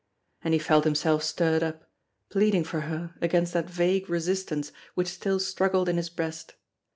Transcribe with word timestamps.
And 0.43 0.55
he 0.55 0.59
felt 0.59 0.83
himself 0.83 1.21
stirred 1.21 1.61
up, 1.61 1.87
pleading 2.31 2.63
for 2.63 2.79
her 2.89 3.13
against 3.21 3.53
that 3.53 3.69
vague 3.69 4.09
resistance 4.09 4.71
which 4.95 5.09
still 5.09 5.37
struggled 5.39 5.87
in 5.87 5.97
his 5.97 6.09
breast. 6.09 6.55